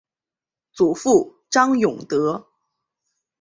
[0.73, 2.47] 祖父张永德。